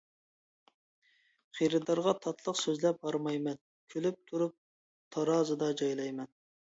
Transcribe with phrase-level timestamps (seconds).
[1.57, 3.59] خېرىدارغا تاتلىق سۆزلەپ ھارمايمەن،
[3.95, 4.57] كۈلۈپ تۇرۇپ
[5.17, 6.35] تارازىدا جايلايمەن.